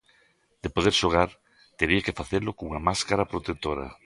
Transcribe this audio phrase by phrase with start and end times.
[0.63, 1.29] De poder xogar,
[1.79, 3.87] tería que facelo cunha máscara protectora.